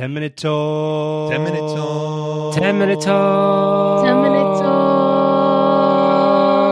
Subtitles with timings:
[0.00, 1.30] 10 minute talk.
[1.30, 2.54] 10 minute talk.
[2.54, 4.06] 10 minute talk.
[4.06, 4.58] 10 minute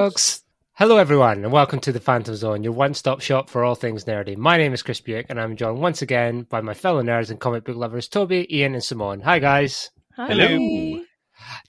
[0.00, 0.42] talks.
[0.72, 4.06] Hello, everyone, and welcome to the Phantom Zone, your one stop shop for all things
[4.06, 4.34] nerdy.
[4.34, 7.38] My name is Chris Buick, and I'm joined once again by my fellow nerds and
[7.38, 9.20] comic book lovers, Toby, Ian, and Simone.
[9.20, 9.90] Hi, guys.
[10.16, 10.28] Hi.
[10.28, 11.04] Hello.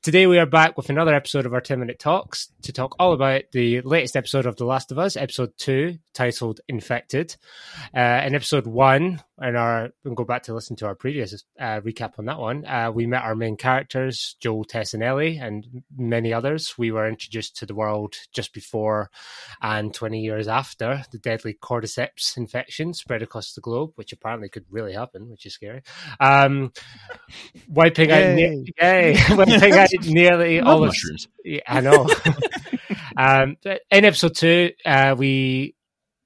[0.02, 3.14] Today we are back with another episode of our 10 minute talks to talk all
[3.14, 7.36] about the latest episode of The Last of Us, episode 2, titled Infected.
[7.96, 11.82] Uh, in episode 1, and our we'll go back to listen to our previous uh,
[11.82, 15.84] recap on that one, uh, we met our main characters, Joel, Tess, and Ellie, and
[15.96, 16.76] many others.
[16.78, 19.10] We were introduced to the world just before
[19.62, 24.66] and 20 years after the deadly cordyceps infection spread across the globe, which apparently could
[24.70, 25.82] really happen, which is scary.
[26.20, 26.72] Um,
[27.68, 31.28] wiping out, ne- yay, wiping out nearly all of mushrooms.
[31.44, 32.08] yeah, I know.
[33.18, 35.76] um, in episode two, uh, we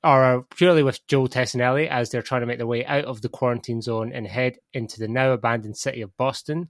[0.03, 3.05] are purely with Joel, Tess, and Ellie as they're trying to make their way out
[3.05, 6.69] of the quarantine zone and head into the now abandoned city of Boston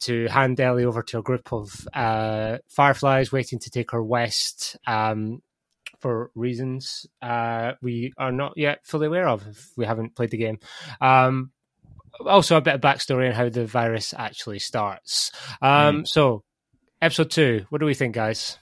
[0.00, 4.76] to hand Ellie over to a group of uh, fireflies waiting to take her west.
[4.86, 5.42] Um,
[6.00, 10.36] for reasons uh, we are not yet fully aware of if we haven't played the
[10.36, 10.58] game.
[11.00, 11.52] Um,
[12.26, 15.32] also, a bit of backstory on how the virus actually starts.
[15.60, 16.42] Um, So,
[17.00, 18.58] episode two, what do we think, guys?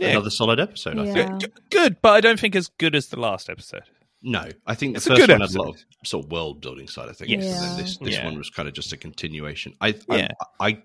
[0.00, 0.08] Yeah.
[0.10, 1.12] Another solid episode, I Yeah.
[1.38, 1.44] think.
[1.70, 3.82] Good, but I don't think as good as the last episode.
[4.22, 6.30] No, I think the It's a first good one had a lot of sort of
[6.32, 7.30] world building side of things.
[7.30, 7.44] Yes.
[7.44, 7.82] And then Yeah.
[7.82, 8.24] this this Yeah.
[8.24, 9.74] one was kind of just a continuation.
[9.80, 10.28] I, Yeah.
[10.60, 10.78] I, I,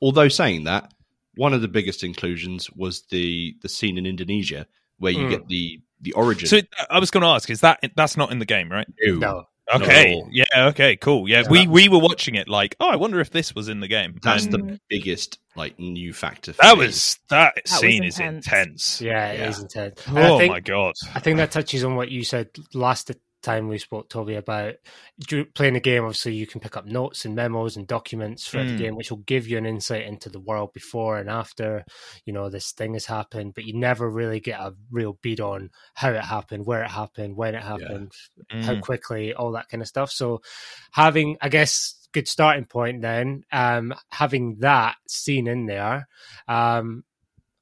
[0.00, 0.92] although saying that,
[1.36, 4.66] one of the biggest inclusions was the the scene in Indonesia
[4.98, 5.30] where you Mm.
[5.30, 6.48] get the the origin.
[6.48, 8.86] So I was going to ask: Is that that's not in the game, right?
[9.00, 9.14] No.
[9.18, 9.46] No.
[9.76, 11.28] Okay, at yeah, okay, cool.
[11.28, 11.48] Yeah, Yeah.
[11.48, 14.18] we we were watching it like, oh, I wonder if this was in the game.
[14.20, 14.78] That's And the Mm.
[14.88, 16.52] biggest like new factor.
[16.52, 16.86] For that me.
[16.86, 18.46] was that, was scene is intense.
[18.46, 19.00] intense.
[19.00, 19.48] Yeah, it Yeah.
[19.48, 20.06] is intense.
[20.06, 20.94] And I Oh think, my god!
[21.14, 23.10] I think that touches on what you said last
[23.42, 24.74] time we spoke, Toby, about
[25.54, 26.04] playing the game.
[26.04, 28.68] Obviously, you can pick up notes and memos and documents for Mm.
[28.68, 31.84] the game, which will give you an insight into the world before and after,
[32.24, 35.70] you know, this thing has happened, but you never really get a real beat on
[35.94, 38.12] how it happened, where it happened, when it happened,
[38.62, 38.80] how Mm.
[38.80, 40.12] quickly, all that kind of stuff.
[40.12, 40.40] So
[40.92, 46.08] having, I guess, good starting point then, um, having that scene in there,
[46.48, 47.04] um,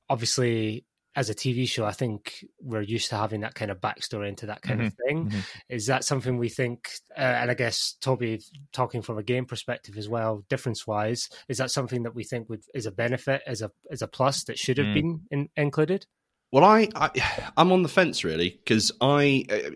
[0.09, 0.85] obviously
[1.17, 4.47] as a TV show, I think we're used to having that kind of backstory into
[4.47, 5.27] that kind of thing.
[5.29, 5.45] mhm.
[5.69, 8.41] Is that something we think, uh, and I guess Toby
[8.73, 12.49] talking from a game perspective as well, difference wise, is that something that we think
[12.49, 14.95] would is a benefit, as a as a plus that should have Mm.
[14.95, 16.07] been in, included?
[16.53, 17.11] Well, I, I
[17.57, 19.71] I'm on the fence really because I uh,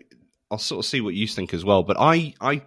[0.49, 1.83] I'll sort of see what you think as well.
[1.83, 2.61] But I I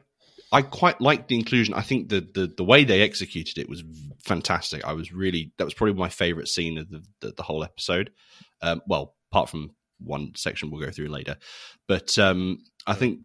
[0.50, 1.74] I quite like the inclusion.
[1.74, 3.82] I think the the the way they executed it was
[4.24, 4.84] fantastic.
[4.84, 8.10] I was really that was probably my favorite scene of the the, the whole episode.
[8.62, 9.70] Um, well, apart from
[10.00, 11.36] one section we'll go through later,
[11.86, 13.20] but um, I think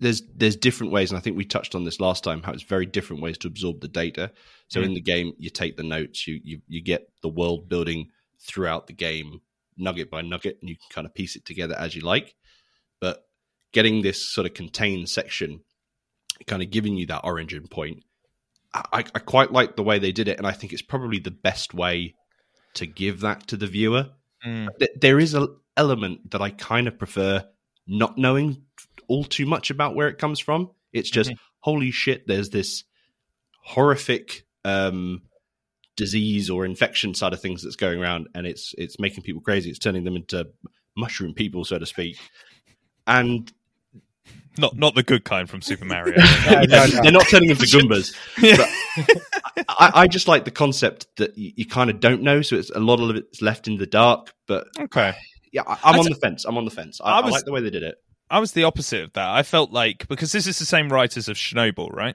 [0.00, 2.42] there's there's different ways, and I think we touched on this last time.
[2.42, 4.32] How it's very different ways to absorb the data.
[4.68, 4.84] So Mm.
[4.84, 8.86] in the game, you take the notes, you you you get the world building throughout
[8.86, 9.40] the game
[9.76, 12.34] nugget by nugget and you can kind of piece it together as you like
[13.00, 13.24] but
[13.72, 15.60] getting this sort of contained section
[16.46, 18.04] kind of giving you that origin point.
[18.72, 21.32] I, I quite like the way they did it and i think it's probably the
[21.32, 22.14] best way
[22.74, 24.10] to give that to the viewer.
[24.46, 24.68] Mm.
[25.00, 27.44] There is an element that i kind of prefer
[27.86, 28.62] not knowing
[29.08, 30.70] all too much about where it comes from.
[30.92, 32.84] It's just holy shit there's this
[33.64, 35.22] horrific um
[35.96, 39.70] disease or infection side of things that's going around and it's it's making people crazy.
[39.70, 40.48] It's turning them into
[40.96, 42.18] mushroom people so to speak.
[43.06, 43.52] And
[44.58, 46.16] Not not the good kind from Super Mario.
[46.18, 47.02] Yeah, no, no.
[47.02, 48.56] they're not turning into goombas Yeah.
[49.68, 52.70] I, I just like the concept that you, you kind of don't know so it's
[52.70, 55.14] a lot of it's left in the dark but okay.
[55.52, 57.24] yeah I, i'm I'd on say- the fence i'm on the fence I, I I
[57.24, 57.96] was- like the way they did it
[58.32, 59.28] I was the opposite of that.
[59.28, 62.14] I felt like because this is the same writers of Chernobyl, right?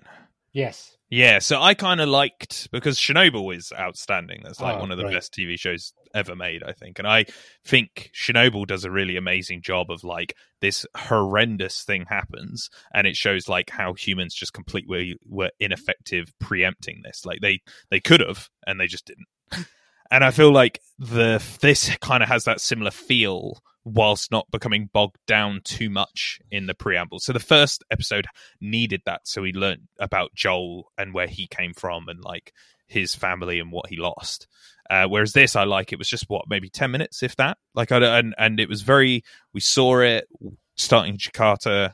[0.53, 0.94] Yes.
[1.09, 4.41] Yeah, so I kind of liked because Chernobyl is outstanding.
[4.43, 5.13] That's like Oh, one of the right.
[5.13, 6.97] best TV shows ever made, I think.
[6.97, 7.25] And I
[7.63, 13.15] think Chernobyl does a really amazing job of like this horrendous thing happens and it
[13.15, 17.23] shows like how humans just completely were ineffective preempting this.
[17.23, 17.59] Like they
[17.91, 19.67] they could have and they just didn't.
[20.11, 24.89] And I feel like the this kind of has that similar feel whilst not becoming
[24.91, 27.19] bogged down too much in the preamble.
[27.19, 28.25] So the first episode
[28.59, 32.51] needed that so he learned about Joel and where he came from and like
[32.87, 34.47] his family and what he lost.
[34.89, 37.57] Uh, whereas this, I like it was just what maybe ten minutes, if that.
[37.73, 39.23] Like, I and and it was very.
[39.53, 40.27] We saw it
[40.75, 41.93] starting Jakarta,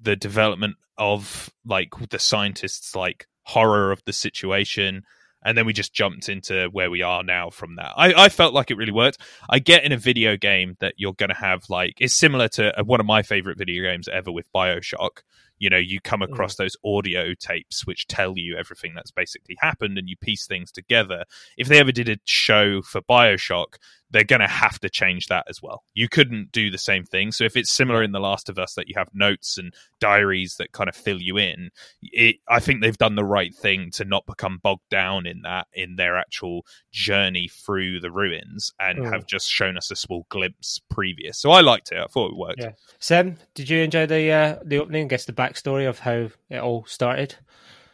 [0.00, 5.02] the development of like the scientists' like horror of the situation,
[5.42, 7.92] and then we just jumped into where we are now from that.
[7.96, 9.18] I, I felt like it really worked.
[9.48, 12.78] I get in a video game that you're going to have like it's similar to
[12.78, 15.22] uh, one of my favorite video games ever with Bioshock.
[15.58, 19.98] you know you come across those audio tapes which tell you everything that's basically happened
[19.98, 21.24] and you piece things together
[21.56, 23.76] if they ever did a show for bioshock
[24.10, 25.84] they're going to have to change that as well.
[25.94, 27.32] You couldn't do the same thing.
[27.32, 30.56] So if it's similar in The Last of Us that you have notes and diaries
[30.58, 31.70] that kind of fill you in,
[32.02, 35.68] it, I think they've done the right thing to not become bogged down in that
[35.72, 39.12] in their actual journey through the ruins and Mm.
[39.12, 41.38] have just shown us a small glimpse previous.
[41.38, 41.98] So I liked it.
[41.98, 42.60] I thought it worked.
[42.60, 42.72] Yeah.
[42.98, 45.08] Sam, did you enjoy the uh, the opening?
[45.08, 47.36] Guess the backstory of how it all started.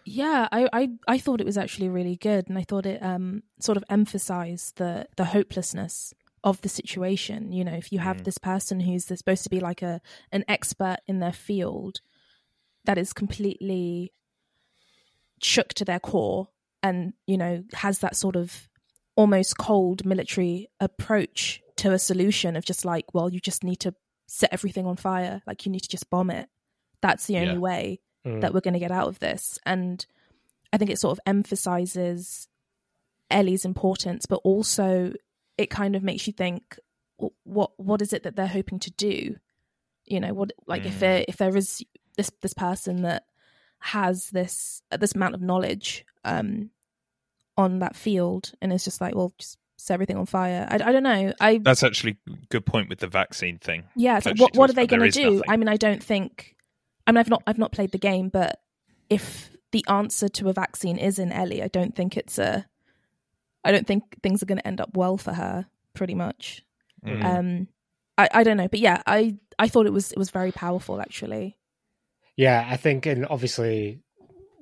[0.08, 3.42] Yeah, I, I, I thought it was actually really good, and I thought it um
[3.58, 6.14] sort of emphasized the the hopelessness
[6.44, 7.50] of the situation.
[7.50, 8.24] You know, if you have Mm.
[8.24, 10.00] this person who's supposed to be like a
[10.30, 12.00] an expert in their field,
[12.84, 14.12] that is completely
[15.42, 16.48] shook to their core,
[16.84, 18.68] and you know has that sort of
[19.16, 23.92] almost cold military approach to a solution of just like, well, you just need to
[24.28, 26.48] set everything on fire, like you need to just bomb it.
[27.00, 27.58] That's the only Yeah.
[27.58, 28.40] way Mm.
[28.40, 29.58] that we're going to get out of this.
[29.64, 30.04] And
[30.72, 32.48] I think it sort of emphasizes
[33.30, 35.12] Ellie's importance, but also
[35.56, 36.78] it kind of makes you think,
[37.44, 39.36] what what is it that they're hoping to do?
[40.04, 40.98] You know, what like if Mm.
[41.00, 41.82] there if there is
[42.16, 43.24] this this person that
[43.78, 46.70] has this this amount of knowledge um
[47.56, 50.66] on that field, and it's just like, well, just set everything on fire.
[50.70, 51.32] I, I don't know.
[51.40, 53.84] I That's actually a good point with the vaccine thing.
[53.94, 55.36] yeah, like, what what are they going to do?
[55.36, 55.42] nothing.
[55.48, 56.55] I mean, I don't think.
[57.06, 58.60] I mean, I've not I've not played the game, but
[59.08, 62.66] if the answer to a vaccine is in Ellie, I don't think it's a.
[63.64, 65.66] I don't think things are going to end up well for her.
[65.94, 66.62] Pretty much.
[67.04, 67.24] Mm.
[67.24, 67.68] Um,
[68.18, 71.00] I I don't know, but yeah, I I thought it was it was very powerful
[71.00, 71.56] actually.
[72.36, 74.00] Yeah, I think, and obviously,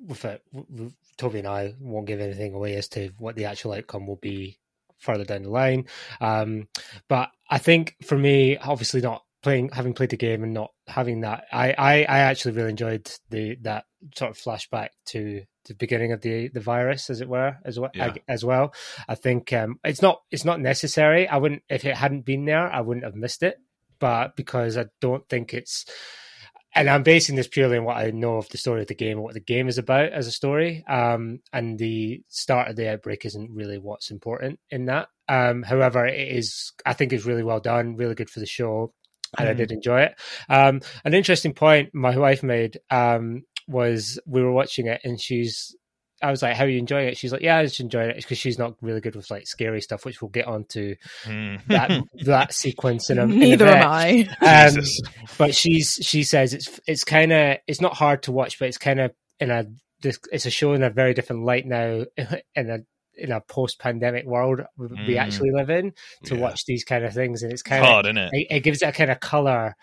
[0.07, 3.45] with it, w- w- Toby and I won't give anything away as to what the
[3.45, 4.59] actual outcome will be
[4.97, 5.85] further down the line.
[6.21, 6.69] Um,
[7.09, 11.21] but I think for me, obviously, not playing, having played the game and not having
[11.21, 16.13] that, I, I, I actually really enjoyed the that sort of flashback to the beginning
[16.13, 17.91] of the the virus, as it were, as well.
[17.93, 18.13] Yeah.
[18.27, 18.73] As well,
[19.07, 21.27] I think um, it's not it's not necessary.
[21.27, 23.57] I wouldn't if it hadn't been there, I wouldn't have missed it.
[23.99, 25.85] But because I don't think it's
[26.73, 29.17] and I'm basing this purely on what I know of the story of the game
[29.17, 30.83] and what the game is about as a story.
[30.87, 35.07] Um, and the start of the outbreak isn't really what's important in that.
[35.29, 38.93] Um, however, it is, I think, is really well done, really good for the show,
[39.37, 39.57] and I Mhm.
[39.57, 40.15] did enjoy it.
[40.49, 45.75] Um, an interesting point my wife made um, was we were watching it, and she's.
[46.21, 48.15] I was like, "How are you enjoying it?" She's like, "Yeah, I just enjoying it
[48.15, 50.95] because she's not really good with like scary stuff, which we'll get onto
[51.25, 51.59] Mm.
[51.67, 51.91] that
[52.25, 53.75] that sequence in a in a Neither bit.
[53.75, 54.27] am I.
[54.41, 54.83] Um,
[55.37, 58.77] but she's she says it's it's kind of it's not hard to watch, but it's
[58.77, 59.11] kind of
[59.41, 59.65] in a
[60.01, 62.05] this, it's a show in a very different light now
[62.55, 62.79] in a
[63.17, 65.17] in a post pandemic world we Mm.
[65.17, 65.93] actually live in
[66.25, 66.41] to Yeah.
[66.41, 68.29] watch these kind of things, and it's kind of Hard, isn't it?
[68.33, 69.75] it, it gives it a kind of color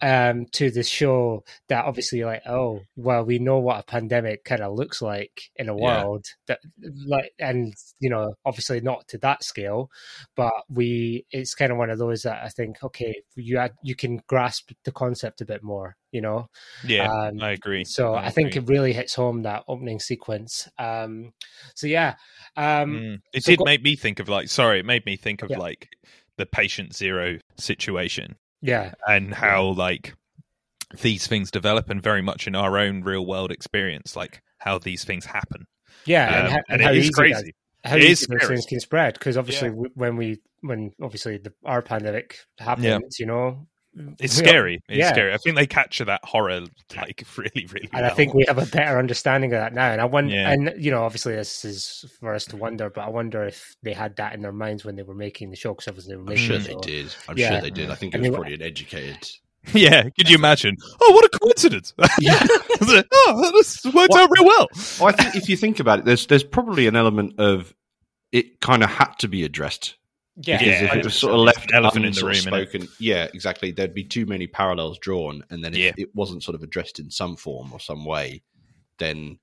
[0.00, 4.60] um to the show that obviously like oh well we know what a pandemic kind
[4.62, 6.04] of looks like in a Yeah.
[6.04, 6.60] world that
[7.06, 9.90] like and you know obviously not to that scale
[10.36, 13.94] but we it's kind of one of those that i think okay you had, you
[13.96, 16.46] can grasp the concept a bit more you know
[16.86, 17.84] Yeah, um, I agree.
[17.84, 18.62] so i, think agree.
[18.62, 21.32] it really hits home that opening sequence um
[21.74, 22.14] so yeah
[22.56, 23.18] um Mm.
[23.32, 25.50] It so did go- make me think of like sorry, it made me think of
[25.50, 25.58] Yeah.
[25.58, 25.88] like
[26.36, 28.92] the patient zero situation yeah.
[29.06, 30.14] and how like
[31.02, 35.04] these things develop and very much in our own real world experience, like how these
[35.04, 35.66] things happen.
[36.06, 37.34] yeah Um, and, ho- and how it is crazy.
[37.82, 41.38] that- how It is those things can spread because obviously w when we when obviously
[41.38, 43.66] the our pandemic happens you know
[44.20, 44.80] It's scary.
[44.88, 45.12] It's yeah.
[45.12, 45.32] scary.
[45.32, 46.60] I think they capture that horror
[46.96, 48.04] like really, really and well.
[48.10, 49.90] I think we have a better understanding of that now.
[49.90, 50.50] And I wonder, Yeah.
[50.50, 53.92] and you know, obviously this is for us to wonder, but I wonder if they
[53.92, 56.30] had that in their minds when they were making the show, because obviously they were
[56.30, 56.80] I'm sure the they show.
[56.80, 57.14] did.
[57.28, 57.50] I'm Yeah.
[57.52, 57.90] sure they did.
[57.90, 59.28] I think it And was they- probably an educated.
[59.74, 60.76] yeah, could you imagine?
[61.02, 61.92] Oh, what a coincidence!
[62.20, 62.38] Yeah.
[62.80, 64.68] oh, this worked What- out real well.
[65.00, 67.74] Well, I think if you think about it, there's there's probably an element of
[68.32, 69.96] it kind of had to be addressed
[70.40, 73.26] Yeah, because if Yeah, it was sort of left Elephant in the room, spoken, yeah,
[73.34, 73.72] exactly.
[73.72, 75.92] There'd be too many parallels drawn, and then if Yeah.
[75.96, 78.42] it wasn't sort of addressed in some form or some way,
[78.98, 79.38] then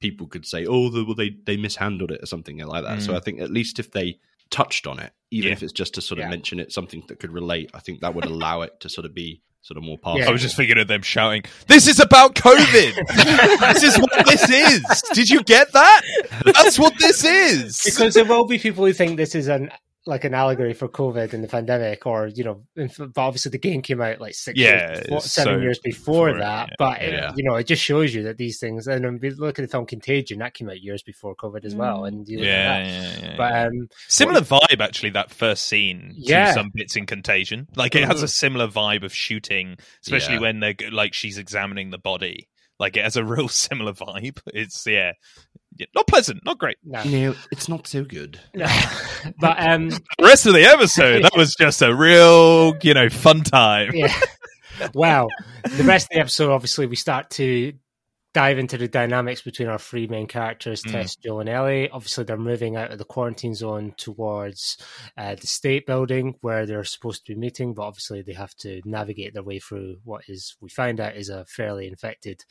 [0.00, 3.00] people could say, "Oh, the, well, they they mishandled it" or something like that.
[3.02, 3.16] So Mm.
[3.16, 4.18] I think at least if they
[4.50, 5.52] touched on it, even Yeah.
[5.54, 6.30] if it's just to sort of Yeah.
[6.30, 9.14] mention it, something that could relate, I think that would allow it to sort of
[9.14, 10.20] be sort of more powerful.
[10.20, 10.28] Yeah.
[10.28, 12.94] I was just thinking of them shouting, "This is about COVID.
[13.72, 15.02] this is what this is.
[15.14, 16.02] Did you get that?
[16.44, 19.70] That's what this is." because there will be people who think this is an
[20.08, 23.82] like an allegory for COVID and the pandemic, or you know, but obviously the game
[23.82, 26.68] came out like six, Yeah, years before, seven so years before before, that.
[26.68, 26.74] yeah.
[26.78, 27.32] But it- Yeah.
[27.36, 28.86] you know, it just shows you that these things.
[28.86, 31.74] And then we look at the film Contagion, that came out years before COVID as
[31.74, 32.08] well, Mm.
[32.08, 33.36] and you yeah, yeah, yeah.
[33.36, 35.10] But um, Similar vibe, actually.
[35.10, 36.46] That first scene Yeah.
[36.46, 40.40] to some bits in Contagion, like it has a similar vibe of shooting, especially Yeah.
[40.40, 42.48] when they're like she's examining the body
[42.78, 44.38] Like it has a real similar vibe.
[44.52, 45.12] It's yeah,
[45.78, 46.76] yeah not pleasant, not great.
[46.84, 47.02] No.
[47.04, 48.38] No, it's not so good.
[49.40, 53.42] But um, The rest of the episode, that was just a real, you know, fun
[53.42, 53.90] time.
[53.94, 54.14] yeah.
[54.94, 55.28] Well,
[55.64, 57.72] the rest of the episode, obviously, we start to
[58.36, 60.92] dive into the dynamics between our three main characters, Mm.
[60.92, 61.88] Tess, Joe, and Ellie.
[61.88, 64.76] Obviously, they're moving out of the quarantine zone towards
[65.16, 68.82] uh, the state building where they're supposed to be meeting, but obviously, they have to
[68.84, 72.44] navigate their way through what is, we find out, is a fairly infected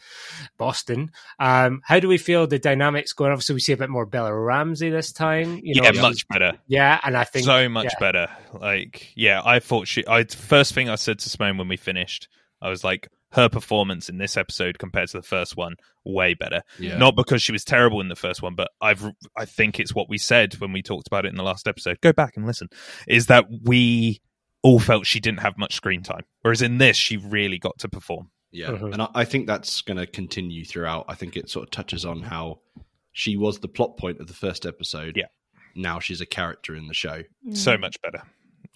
[0.58, 1.12] Boston.
[1.38, 3.32] Um, how do we feel the dynamics going?
[3.32, 5.60] Obviously, we see a bit more Bella Ramsey this time.
[5.62, 6.54] You know, yeah, much better.
[6.66, 8.00] Yeah, and I think so much yeah.
[8.00, 8.28] better.
[8.60, 10.04] Like, yeah, I thought she.
[10.08, 12.28] I first thing I said to Simone when we finished,
[12.60, 16.62] I was like, her performance in this episode compared to the first one, way better.
[16.80, 16.98] Yeah.
[16.98, 19.04] Not because she was terrible in the first one, but I've
[19.36, 22.00] I think it's what we said when we talked about it in the last episode.
[22.02, 22.70] Go back and listen.
[23.08, 24.22] Is that we
[24.64, 27.90] all felt she didn't have much screen time, whereas in this she really got to
[27.90, 28.32] perform.
[28.52, 28.94] Yeah, Mhm.
[28.94, 31.06] and I, I think that's going to continue throughout.
[31.10, 32.62] I think it sort of touches on how
[33.12, 35.18] she was the plot point of the first episode.
[35.18, 35.26] Yeah.
[35.76, 37.24] Now she's a character in the show.
[37.52, 38.24] So much better.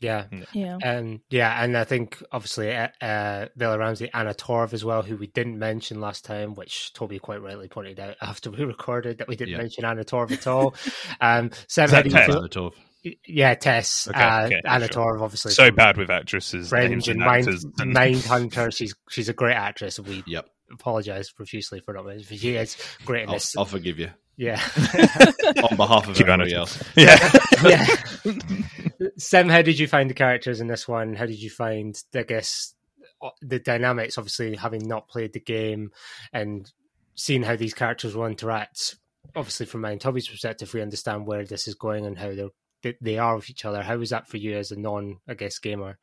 [0.01, 0.25] Yeah.
[0.53, 0.77] Yeah.
[0.84, 5.18] Um, yeah, and I think obviously uh, uh, Bella Ramsey, Anna Torv as well, who
[5.18, 9.27] we didn't mention last time, which Toby quite rightly pointed out after we recorded that
[9.27, 9.58] we didn't Yeah.
[9.60, 10.75] mention Anna Torv at all.
[11.22, 12.74] um, Sam, Is how that do you Anna Torv.
[13.25, 15.15] Yeah, Tess, Okay, uh, okay, Anna sure.
[15.18, 17.65] Torv, obviously So bad with actresses, Friends names and and Mind, actors.
[17.79, 18.74] and- Mindhunter.
[18.77, 20.00] She's she's a great actress.
[20.00, 22.39] We Yep, apologize profusely for not mentioning.
[22.39, 22.75] She is
[23.06, 23.39] great I'll.
[23.58, 24.60] I'll forgive you Yeah.
[25.70, 26.58] on behalf of Thank you, everybody Anna Torv.
[26.58, 26.84] else.
[26.98, 27.29] yeah.
[27.63, 27.86] yeah.
[29.18, 31.15] Sam, how did you find the characters in this one?
[31.15, 32.74] How did you find, I guess,
[33.22, 34.18] uh, the dynamics?
[34.18, 35.91] Obviously, having not played the game
[36.34, 36.72] and
[37.15, 38.96] seeing how these characters will interact.
[39.36, 42.50] Obviously, from my and Toby's perspective, we understand where this is going and how they're
[43.01, 43.82] they, are with each other.
[43.82, 45.98] How was that for you as a non, I guess, gamer?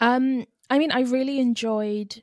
[0.00, 2.22] Um, I mean, I really enjoyed.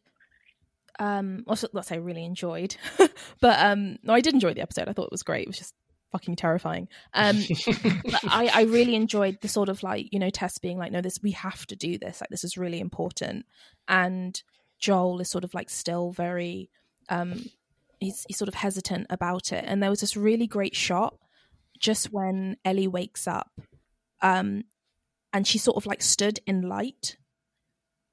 [1.00, 2.76] Um, also, say really enjoyed,
[3.42, 4.88] but um, no, I did enjoy the episode.
[4.88, 5.44] I thought it was great.
[5.44, 5.74] It was just
[6.12, 6.88] fucking terrifying.
[7.14, 10.92] Um, but I, I really enjoyed the sort of like you know Tess being like,
[10.92, 12.22] no, this we have to do this.
[12.22, 13.46] Like this is really important,
[13.88, 14.42] and
[14.80, 16.70] Joel is sort of like still very,
[17.10, 17.46] um,
[18.00, 19.64] he's he's sort of hesitant about it.
[19.68, 21.18] And there was this really great shot
[21.80, 23.52] just when Ellie wakes up,
[24.22, 24.66] um,
[25.34, 27.18] and she sort of like stood in light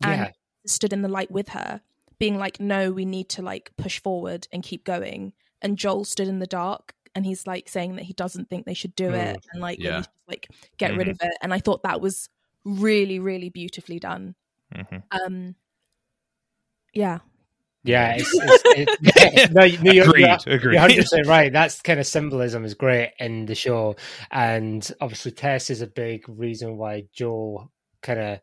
[0.03, 0.31] and yeah.
[0.67, 1.81] stood in the light with her,
[2.19, 6.29] being like, "No, we need to like push forward and keep going." And Joel stood
[6.29, 9.45] in the dark, and he's like saying that he doesn't think they should do it,
[9.53, 9.97] and like, Yeah.
[9.97, 11.33] we should, like get rid of it.
[11.43, 12.29] And I thought that was
[12.65, 14.37] really, really beautifully done.
[14.73, 15.03] Mhm.
[15.11, 15.57] Um,
[16.95, 17.19] yeah,
[17.83, 20.75] Yeah, it's, it's, it's, no, no, you're, Agreed, you're, agreed.
[20.75, 21.53] You're 100% right.
[21.53, 23.97] That's kind of symbolism is great in the show.
[24.31, 27.69] And obviously, Tess is a big reason why Joe
[28.01, 28.41] kind of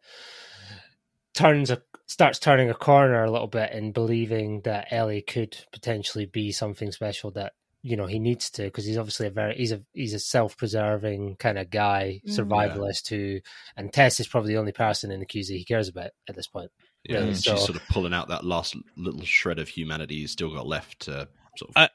[1.34, 6.26] turns a starts turning a corner a little bit and believing that Ellie could potentially
[6.26, 7.54] be something special that
[7.88, 11.36] you know he needs to because he's obviously a very he's a he's a self-preserving
[11.38, 12.36] kind of guy Mm.
[12.40, 13.40] survivalist who
[13.78, 16.48] and Tess is probably the only person in the QZ he cares about at this
[16.48, 16.72] point
[17.04, 20.32] Yeah, Really, she's so- sort of pulling out that last little shred of humanity he's
[20.32, 21.28] still got left to
[21.58, 21.90] sort of I-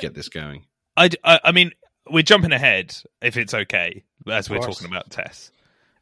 [0.00, 0.66] get this going.
[0.96, 1.72] I, I, I mean,
[2.10, 5.50] we're jumping ahead, if it's okay, as we're talking about Tess.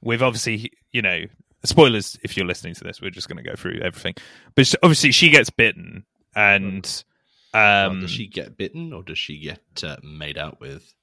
[0.02, 1.24] We've obviously, you know,
[1.64, 4.14] spoilers if you're listening to this, we're just going to go through everything.
[4.54, 6.04] But obviously, she gets bitten,
[6.34, 7.04] and
[7.54, 10.94] Well, um, does she get bitten or does she get uh, made out with?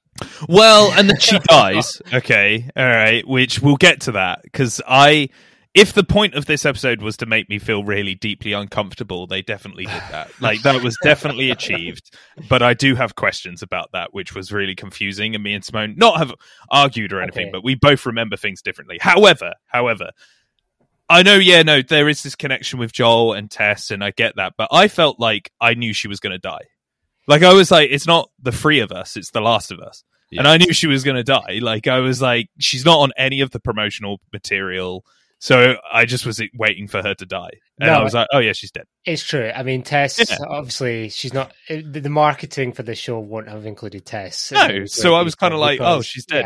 [0.47, 2.01] well, and then she dies.
[2.13, 5.29] Okay, all right, which we'll get to that because I.
[5.73, 9.43] If the point of this episode was to make me feel really deeply uncomfortable, they
[9.43, 10.31] definitely did that.
[10.41, 12.15] Like that was definitely achieved.
[12.49, 15.35] But I do have questions about that, which was really confusing.
[15.35, 16.33] And me and Simone not have
[16.71, 17.51] argued or anything, Okay.
[17.51, 18.97] but we both remember things differently.
[18.99, 20.09] However, however,
[21.09, 24.35] I know, yeah, no, there is this connection with Joel and Tess, and I get
[24.35, 24.53] that.
[24.57, 26.65] But I felt like I knew she was going to die.
[27.27, 30.03] Like I was like, it's not the three of us; it's the last of us.
[30.31, 30.41] Yeah.
[30.41, 31.59] And I knew she was going to die.
[31.61, 35.05] Like I was like, she's not on any of the promotional material,
[35.39, 37.51] so I just was waiting for her to die.
[37.79, 38.85] And No, I was like, oh yeah, she's dead.
[39.05, 39.49] It's true.
[39.55, 40.19] I mean, Tess.
[40.29, 40.37] Yeah.
[40.49, 41.53] Obviously, she's not.
[41.69, 44.51] Eh, the the marketing for the show won't have included Tess.
[44.51, 46.45] No, so I was kinda like, oh, she's dead.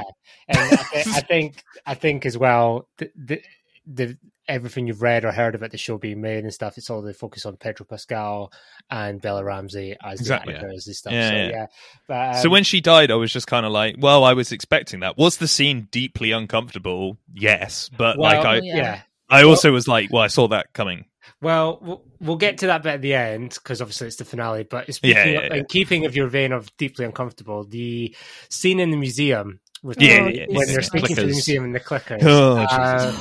[0.49, 0.59] yeah.
[0.61, 3.41] And I, thi- I think, I think as well, the, the
[3.87, 4.17] the
[4.51, 7.13] everything you've read or heard about the show being made and stuff, it's all the
[7.13, 8.51] focus on Pedro Pascal
[8.89, 10.53] and Bella Ramsey as Exactly.
[10.53, 11.13] the actors and stuff.
[11.13, 11.49] Yeah, so yeah.
[11.49, 11.65] yeah,
[12.07, 14.51] But, so um, when she died, I was just kind of like, well, I was
[14.51, 15.17] expecting that.
[15.17, 17.17] Was the scene deeply uncomfortable?
[17.33, 18.75] Yes, but like I, yeah.
[18.75, 19.01] yeah.
[19.29, 21.05] I also was like, well, I saw that coming.
[21.41, 24.63] Well, we'll- we'll get to that bit at the end because obviously it's the finale.
[24.63, 25.55] But Yeah, speaking yeah, yeah.
[25.55, 28.15] in keeping of your vein of deeply uncomfortable, the
[28.49, 30.73] scene in the museum with Yeah, the- yeah, when yeah.
[30.73, 32.19] they're speaking to the museum and the clickers.
[32.23, 33.15] Oh, Uh,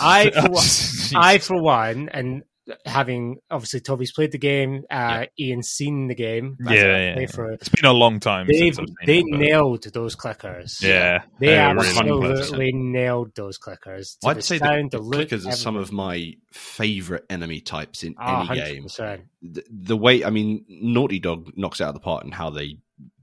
[0.00, 2.42] I, for one, I, for one, and
[2.86, 6.56] having obviously Toby's played the game, uh, Ian's seen the game.
[6.60, 7.26] Yeah, That's what I yeah, yeah.
[7.26, 10.14] for- It's been a long time They since I've seen they it, but- nailed those
[10.16, 10.80] clickers.
[10.80, 14.18] Yeah, They they were really absolutely nailed those clickers.
[14.20, 17.24] To I'd the say sound, the, the the look, clickers are some of my favorite
[17.28, 18.84] enemy types in Ah, any game.
[18.84, 19.22] 100%.
[19.42, 22.50] the, the way I mean, Naughty Dog knocks it out of the park and how
[22.50, 22.76] they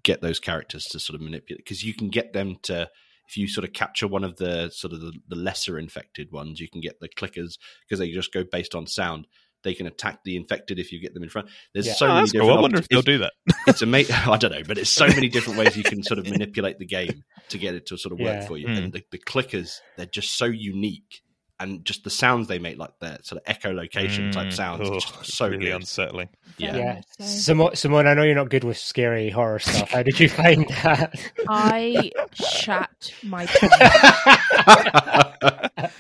[0.03, 2.89] get those characters to sort of manipulate because you can get them to
[3.27, 6.59] if you sort of capture one of the sort of the, the lesser infected ones,
[6.59, 9.27] you can get the clickers because they just go based on sound.
[9.63, 11.47] They can attack the infected if you get them in front.
[11.73, 11.93] There's Yeah.
[11.93, 12.49] so Oh, many that's different.
[12.49, 12.57] cool.
[12.57, 13.05] I wonder if options.
[13.05, 13.33] they'll do that.
[13.67, 14.15] It's amazing.
[14.25, 16.85] I don't know, but it's so many different ways you can sort of manipulate the
[16.87, 18.47] game to get it to sort of work Yeah.
[18.47, 18.67] for you.
[18.67, 18.77] Mm.
[18.85, 21.21] And the, the clickers, they're just so unique,
[21.59, 24.53] and just the sounds they make, like their sort of echolocation type Mm.
[24.53, 25.75] sounds, Oh, just so really good.
[25.75, 26.29] unsettling.
[26.57, 26.71] Yeah.
[26.71, 26.93] Very Yeah.
[26.95, 27.25] much so.
[27.25, 29.89] Simone, Simone, I know you're not good with scary horror stuff.
[29.91, 31.19] How did you find that?
[31.49, 33.69] I shat my pants.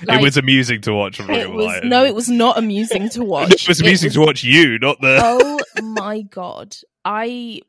[0.07, 1.19] it was amusing to watch.
[1.19, 1.81] I'm It was lie.
[1.83, 3.51] no, it was not amusing to watch.
[3.63, 5.19] It was amusing to watch you, not the.
[5.23, 6.75] oh my god
[7.05, 7.61] i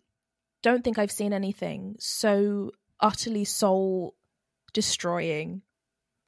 [0.62, 4.14] don't think i've seen anything so utterly soul
[4.72, 5.62] destroying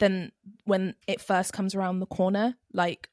[0.03, 0.33] than
[0.65, 3.09] when it first comes around the corner like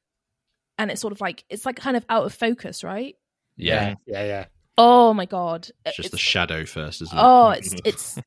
[0.76, 3.14] and it's sort of like it's like kind of out of focus right?
[3.56, 3.94] Yeah.
[4.06, 4.44] yeah, yeah.
[4.76, 5.68] oh my god.
[5.86, 7.22] It's just the shadow first, isn't it?
[7.22, 8.18] oh it's it's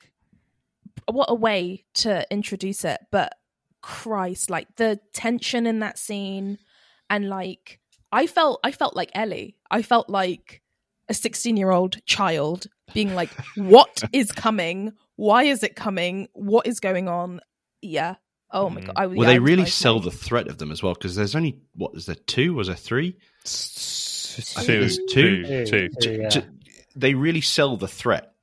[1.12, 3.36] what a way to introduce it but
[3.82, 6.58] christ like the tension in that scene
[7.10, 7.82] and like
[8.14, 9.58] i felt i felt like ellie.
[9.70, 10.62] I felt like
[11.10, 14.94] a 16 year old child being like what is coming?
[15.18, 16.30] Why is it coming?
[16.32, 17.42] What is going on?
[17.82, 18.16] Yeah
[18.54, 18.86] oh my Mm.
[18.86, 21.16] god I, Well, yeah, they I really sell the threat of them as well because
[21.16, 22.54] there's only what is there two?
[22.54, 23.18] Was there three?
[23.44, 25.44] Two, I think there's two.
[25.66, 25.90] two, two.
[26.02, 26.42] J- Yeah.
[26.96, 28.34] they really sell the threat.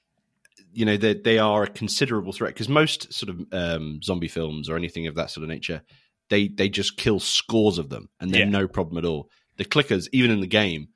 [0.72, 4.68] You know, they they are a considerable threat because most sort of um, zombie films
[4.68, 5.82] or anything of that sort of nature,
[6.28, 8.48] they they just kill scores of them and they're Yeah.
[8.50, 9.30] no problem at all.
[9.56, 10.88] The clickers, even in the game,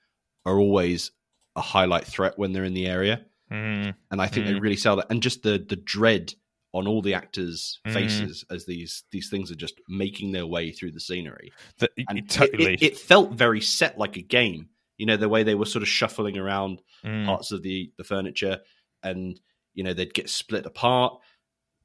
[0.46, 1.10] are always
[1.56, 4.60] a highlight threat when they're in the area, Mm, and I think they Mm.
[4.60, 5.06] really sell that.
[5.10, 6.34] And just the the dread
[6.74, 7.92] on all the actors' Mm.
[7.94, 12.18] faces as these these things are just making their way through the scenery the- and
[12.18, 12.74] it- totally.
[12.74, 15.82] it, it felt very set like a game you know the way they were sort
[15.82, 17.26] of shuffling around Mm.
[17.26, 18.60] parts of the the furniture
[19.02, 19.40] and
[19.74, 21.18] you know they'd get split apart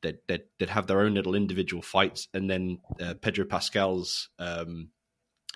[0.02, 4.90] they'd they'd, they'd have their own little individual fights and then uh, pedro pascal's um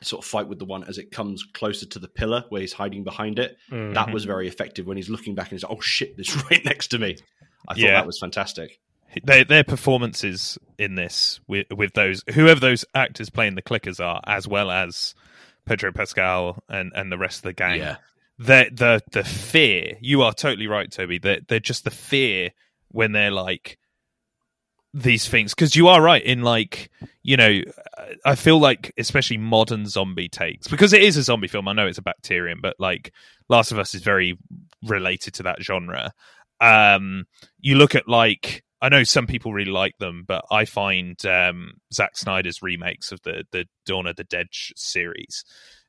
[0.02, 2.74] sort of fight with the one as it comes closer to the pillar where he's
[2.74, 3.94] hiding behind it Mm.
[3.94, 6.64] that was very effective when he's looking back and he's like oh shit it's right
[6.66, 7.16] next to me
[7.70, 7.92] i thought Yeah.
[7.94, 8.80] that was fantastic
[9.24, 14.22] their their performances in this with with those whoever those actors playing the clickers are,
[14.26, 15.16] as well as
[15.66, 17.80] Pedro Pascal and and the rest of the gang.
[17.80, 17.98] yeah
[18.40, 19.98] The the the fear.
[20.02, 21.20] You are totally right, Toby.
[21.20, 22.52] They're they're just the fear
[22.90, 23.78] when they're like
[24.94, 26.92] these things because you are right in like
[27.24, 27.62] you know
[28.26, 31.88] i feel like especially modern zombie takes because it is a zombie film i know
[31.88, 33.12] it's a bacterium but like
[33.50, 34.38] last of us is very
[34.84, 36.14] related to that genre
[36.62, 37.26] um
[37.60, 41.72] you look at like i know some people really like them but i find um
[41.92, 45.44] Zack snyder's remakes of the the dawn of the dead sh- series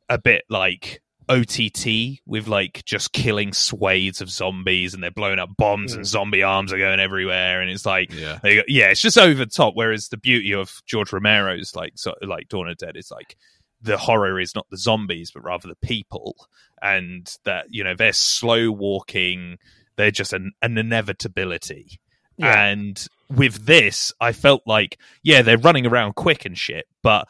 [0.08, 5.48] a bit like OTT with like just killing swathes of zombies and they're blowing up
[5.56, 6.06] bombs and Mm.
[6.06, 9.46] zombie arms are going everywhere and it's like yeah go, yeah, it's just over the
[9.46, 9.72] top.
[9.74, 13.36] Whereas the beauty of George Romero's like so, like Dawn of the Dead is like
[13.80, 16.36] the horror is not the zombies but rather the people,
[16.82, 19.56] and that you know they're slow walking.
[19.96, 22.00] They're just an, an inevitability.
[22.36, 22.66] Yeah.
[22.66, 27.26] And with this, I felt like yeah, they're running around quick and shit, but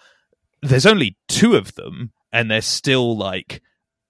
[0.63, 3.63] there's only two of them, and they're still like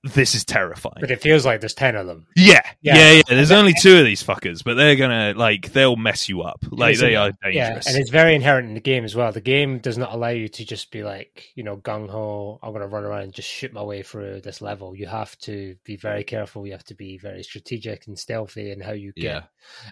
[0.04, 0.96] this is terrifying.
[1.00, 2.26] But it feels like there's 10 of them.
[2.36, 2.96] Yeah, Yeah.
[2.96, 3.22] yeah, yeah.
[3.28, 6.62] There's only two of these fuckers, but they're gonna like they'll mess you up.
[6.70, 7.86] Like they are Yeah, dangerous.
[7.86, 9.32] and it's very inherent in the game as well.
[9.32, 12.74] The game does not allow you to just be like, you know, gung ho, I'm
[12.74, 14.94] to run around and just shoot my way through this level.
[14.94, 16.66] You have to be very careful.
[16.66, 19.42] You have to be very strategic and stealthy in how you get yeah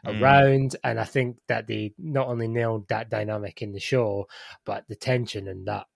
[0.04, 0.20] Mm.
[0.20, 0.76] around.
[0.84, 4.26] And I think that they not only nailed that dynamic in the show,
[4.66, 5.86] but the tension and that.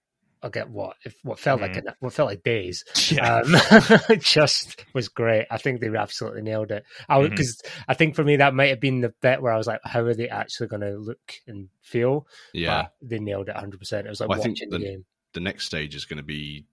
[0.46, 1.86] I get what if what felt like Mm.
[1.88, 2.84] an, what felt like days.
[3.10, 3.40] yeah.
[3.40, 3.54] Um,
[4.20, 5.46] just was great.
[5.50, 6.84] I think they absolutely nailed it.
[7.08, 9.66] I because I think for me that might have been the bit where I was
[9.66, 12.26] like, how are they actually going to look and feel?
[12.54, 13.78] yeah But they nailed it 100.
[13.78, 15.04] percent It was like Well, I think watching the the- game.
[15.34, 16.64] the next stage is going to be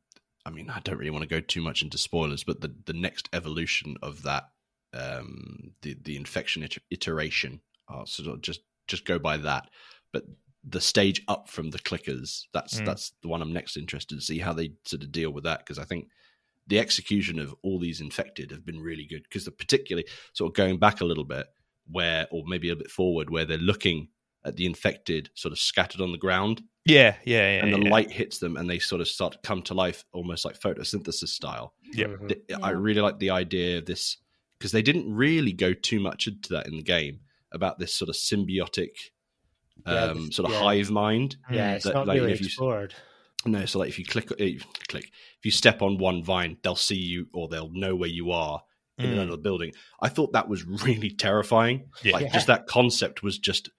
[0.46, 2.94] i mean i don't really want to go too much into spoilers but the, the
[2.94, 4.44] next evolution of that
[4.94, 9.70] um the the infection iter- iteration i'll sort of just just go by that
[10.12, 10.24] but
[10.66, 12.86] the stage up from the clickers that's Mm.
[12.86, 15.60] that's the one i'm next interested to see how they sort of deal with that
[15.60, 16.08] because i think
[16.68, 20.78] the execution of all these infected have been really good because particularly sort of going
[20.80, 21.48] back a little bit
[21.92, 24.08] where or maybe a bit forward where they're looking
[24.46, 27.66] at the infected sort of scattered on the ground Yeah, yeah, yeah.
[27.66, 27.90] and the yeah.
[27.92, 31.30] light hits them, and they sort of start to come to life, almost like photosynthesis
[31.30, 31.74] style.
[31.94, 32.08] Yeah.
[32.08, 32.28] Mhm.
[32.28, 34.18] Th- I really like the idea of this
[34.60, 37.22] because they didn't really go too much into that in the game
[37.54, 39.13] about this sort of symbiotic, Yeah,
[39.86, 40.62] um, this- sort of yeah.
[40.64, 41.38] hive mind.
[41.52, 42.94] Yeah, it's That, not like, really if you- explored.
[43.46, 46.58] No, so like if you click, if you click, if you step on one vine,
[46.64, 48.64] they'll see you or they'll know where you are
[48.98, 49.14] in Mm.
[49.20, 49.74] another building.
[50.02, 51.90] I thought that was really terrifying.
[52.04, 52.14] Yeah.
[52.14, 52.34] Like Yeah.
[52.34, 53.70] just that concept was just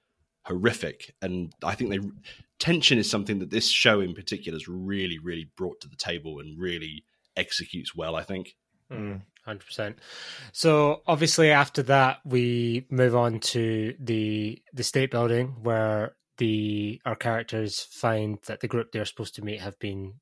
[0.46, 1.98] horrific, and I think they
[2.58, 6.38] tension is something that this show in particular has really, really brought to the table
[6.40, 7.04] and really
[7.36, 8.14] executes well.
[8.14, 8.56] I think.
[8.92, 9.98] Mm, Hundred percent.
[10.52, 17.14] So obviously, after that, we move on to the the state building where the our
[17.14, 20.14] characters find that the group they're supposed to meet have been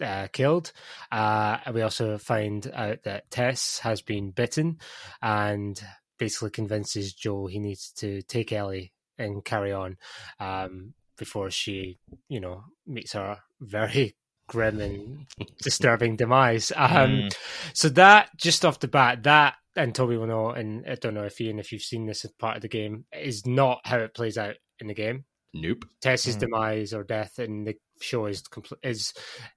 [0.00, 0.72] uh, killed.
[1.12, 4.78] Uh, we also find out that Tess has been bitten,
[5.20, 5.78] and
[6.18, 9.96] basically convinces Joel he needs to take Ellie and carry on
[10.40, 11.98] um, before she,
[12.28, 14.16] you know, meets her very
[14.48, 15.26] grim and
[15.62, 16.72] disturbing demise.
[16.76, 17.36] Um, Mm.
[17.74, 21.24] so that just off the bat, that and Toby will know, and I don't know
[21.24, 24.14] if Ian, if you've seen this as part of the game, is not how it
[24.14, 25.24] plays out in the game.
[25.52, 25.84] Nope.
[26.00, 26.40] Tess's Mm.
[26.40, 28.78] demise or death in the show is complete.
[28.82, 29.12] is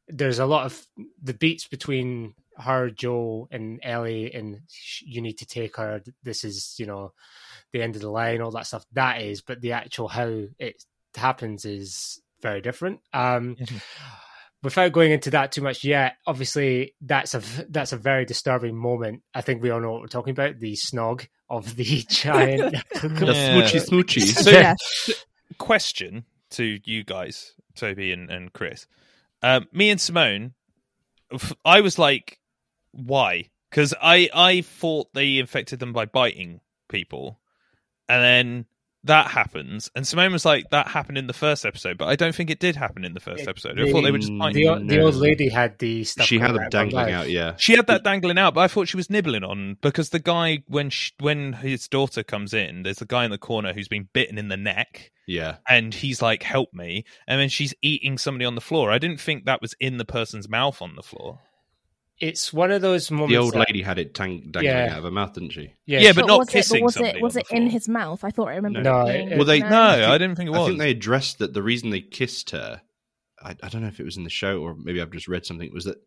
[0.07, 0.85] there's a lot of
[1.21, 6.01] the beats between her, Joe, and Ellie, and sh- you need to take her.
[6.23, 7.13] This is you know
[7.73, 8.85] the end of the line, all that stuff.
[8.93, 10.83] That is, but the actual how it
[11.15, 13.01] happens is very different.
[13.13, 13.81] Um, Mhm.
[14.63, 19.21] Without going into that too much yet, obviously that's a that's a very disturbing moment.
[19.33, 20.59] I think we all know what we're talking about.
[20.59, 22.71] The snog of the giant.
[22.71, 22.77] The
[23.25, 23.61] Yeah.
[23.61, 24.21] smoochy smoochy.
[24.21, 24.73] So- yeah.
[25.57, 28.87] question to you guys, Toby and, and Chris.
[29.43, 30.53] Um, me and Simone,
[31.63, 32.39] I was like,
[32.91, 33.49] why?
[33.69, 37.39] Because I, I thought they infected them by biting people.
[38.09, 38.65] And then
[39.07, 39.89] that happens.
[39.95, 41.97] And Simone was like, that happened in the first episode.
[41.97, 43.79] But I don't think it did happen in the first It- episode.
[43.79, 45.05] I thought they were just the- the, o- the No.
[45.05, 46.25] old lady had the stuff.
[46.27, 47.29] she had coming them out of her dangling out.
[47.29, 47.55] Yeah.
[47.57, 50.59] She had that dangling out, but I thought she was nibbling on because the guy
[50.67, 54.07] when sh when his daughter comes in, there's a guy in the corner who's been
[54.13, 55.57] bitten in the neck, Yeah.
[55.67, 58.91] and he's like, "Help me!" And then she's eating somebody on the floor.
[58.91, 61.39] I didn't think that was in the person's mouth on the floor.
[62.19, 63.31] It's one of those moments.
[63.31, 64.91] The old that- lady had it tang- dangling Yeah.
[64.93, 65.73] out of her mouth, didn't she?
[65.85, 67.47] Yeah, Yeah, she- but not was kissing it, but was somebody it was on it
[67.49, 68.23] the in his mouth?
[68.23, 68.81] I thought I remember.
[68.81, 69.67] No, it it- Well, they- No,
[70.11, 70.61] I didn't think it was.
[70.61, 72.81] I think they addressed that the reason they kissed her,
[73.43, 75.45] I, I don't know if it was in the show or maybe I've just read
[75.45, 75.97] something, was that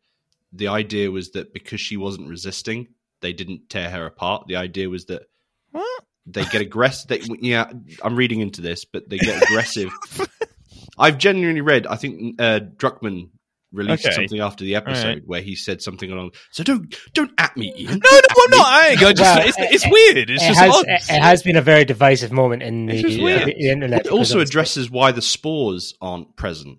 [0.53, 2.89] the idea was that because she wasn't resisting,
[3.21, 4.49] they didn't tear her apart.
[4.49, 5.23] The idea was that
[5.71, 6.05] What?
[6.27, 7.07] they get aggressive.
[7.09, 7.71] They, yeah,
[8.03, 9.91] I'm reading into this, but they get aggressive.
[10.99, 13.29] I've genuinely read, I think uh, Druckmann
[13.73, 14.15] released Okay.
[14.15, 15.23] something after the episode Alright.
[15.27, 18.01] where he said something along, so don't don't at me, Ian.
[18.03, 18.67] No, no, I'm not.
[18.67, 19.03] I, ain't.
[19.03, 20.31] I just, Well, it's, it- it's weird.
[20.31, 20.85] It's it just has odd.
[20.89, 24.07] it, it has been a very divisive moment in the, uh, the, the internet.
[24.07, 26.79] It also addresses why the spores aren't present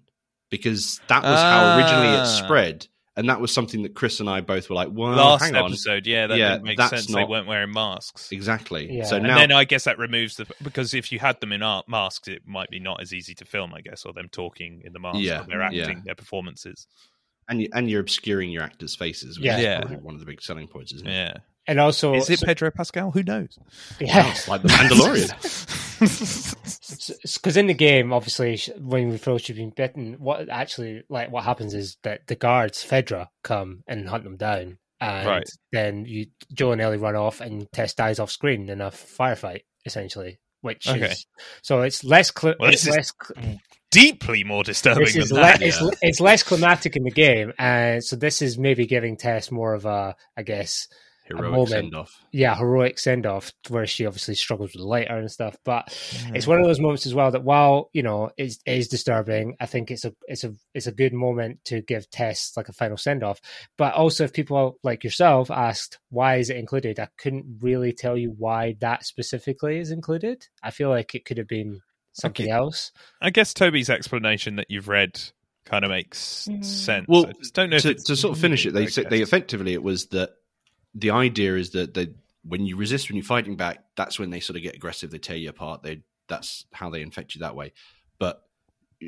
[0.49, 2.23] because that was how originally Ah.
[2.23, 5.43] it spread, and that was something that Chris and I both were like, "Well, Last
[5.43, 7.07] hang on, episode, yeah, that Yeah, didn't that's sense.
[7.07, 8.31] They weren't wearing masks.
[8.31, 9.03] exactly." Yeah.
[9.03, 11.51] So And And now, then I guess that removes the because if you had them
[11.51, 14.29] in art masks, it might be not as easy to film, I guess, or them
[14.31, 16.01] talking in the mask, Yeah, or they're acting yeah.
[16.05, 16.87] their performances.
[17.49, 19.57] and you, and you're obscuring your actors' faces, which Yeah.
[19.57, 19.97] is Yeah.
[19.97, 21.11] one of the big selling points, isn't it?
[21.11, 21.33] Yeah,
[21.67, 23.11] and also is it Pedro Pascal?
[23.11, 23.57] Who knows?
[23.99, 25.31] yeah, oh, It's like the Mandalorian.
[27.33, 31.43] because in the game, obviously, when we feel she's been bitten, what actually like what
[31.43, 35.49] happens is that the guards, Fedra, come and hunt them down, and Right.
[35.71, 39.61] then you Joe and Ellie run off, and Tess dies off screen in a firefight,
[39.85, 40.39] essentially.
[40.61, 41.05] Which Okay.
[41.11, 41.25] is
[41.63, 42.31] so it's less.
[42.37, 43.57] Cl- Well, it's less cl-
[43.89, 45.59] Deeply more disturbing this than is that.
[45.59, 49.51] le- it's, it's less climatic in the game, and so this is maybe giving Tess
[49.51, 50.87] more of a, I guess,
[51.25, 51.69] Heroic moment.
[51.69, 52.25] send off.
[52.31, 55.55] yeah, heroic send off, where she obviously struggles with the lighter and stuff.
[55.63, 56.35] But Mm-hmm.
[56.35, 58.87] it's one of those moments as well that while you know it is, it is
[58.87, 62.69] disturbing, I think it's a it's a it's a good moment to give Tess like
[62.69, 63.39] a final send off.
[63.77, 68.17] But also, if people like yourself asked why is it included, I couldn't really tell
[68.17, 70.47] you why that specifically is included.
[70.63, 71.81] I feel like it could have been
[72.13, 72.51] something Okay.
[72.51, 72.91] else.
[73.21, 75.21] I guess Toby's explanation that you've read
[75.63, 76.65] kind of makes Mhm.
[76.65, 77.05] sense.
[77.07, 79.21] Well, I just don't know to, it's to sort of finish it, they said they
[79.21, 80.31] effectively it was that
[80.95, 82.09] the idea is that they,
[82.43, 85.11] when you resist, when you're fighting back, that's when they sort of get aggressive.
[85.11, 85.83] They tear you apart.
[85.83, 87.73] They that's how they infect you that way.
[88.19, 88.43] But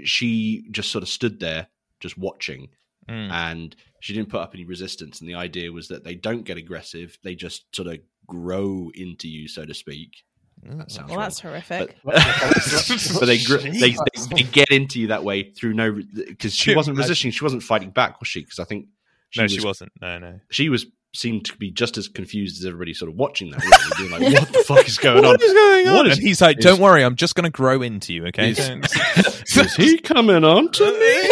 [0.04, 1.68] she just sort of stood there,
[2.00, 2.70] just watching,
[3.10, 3.32] Mm.
[3.32, 5.20] and she didn't put up any resistance.
[5.20, 9.28] And the idea was that they don't get aggressive; they just sort of grow into
[9.28, 10.24] you, so to speak.
[10.64, 11.26] That sounds Well, wrong.
[11.26, 11.98] that's horrific.
[12.06, 12.16] but
[13.26, 13.96] they, they, they
[14.32, 17.32] they get into you that way through no because she wasn't resisting.
[17.32, 18.40] She wasn't fighting back, was she?
[18.42, 18.88] Because I think
[19.36, 19.92] no, she wasn't.
[20.02, 20.40] No, no.
[20.50, 23.62] she was seemed to be just as confused as everybody sort of watching that.
[23.64, 25.32] Really, being like, "What the fuck is going on?
[25.32, 25.94] What is going on?
[25.96, 28.28] What is- and he's like, is- "Don't worry, I'm just going to grow into you."
[28.28, 28.50] Okay.
[28.52, 28.60] Is-
[29.56, 31.30] Is he coming on to me?"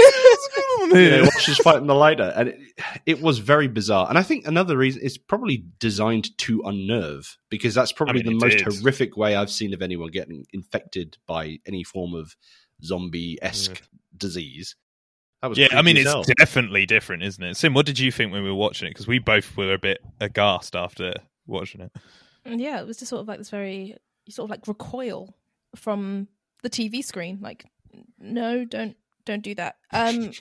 [0.94, 2.60] you know, while she's fighting the lighter, and it,
[3.06, 4.08] it was very bizarre.
[4.10, 8.46] And I think another reason it's probably designed to unnerve because that's probably mean, the
[8.46, 8.80] most is.
[8.82, 12.36] horrific way I've seen of anyone getting infected by any form of
[12.84, 13.82] zombie esque
[14.18, 14.76] disease.
[15.42, 16.24] That was yeah, I mean, it's hell.
[16.38, 17.58] definitely different, isn't it?
[17.58, 18.92] Sim, what did you think when we were watching it?
[18.92, 21.14] Because we both were a bit aghast after
[21.48, 21.92] watching it.
[22.46, 25.36] yeah, it was just sort of like this very you sort of like recoil
[25.76, 26.28] from
[26.64, 27.40] the TV screen.
[27.42, 27.66] Like,
[28.20, 29.78] no, don't don't do that.
[29.92, 30.32] Um,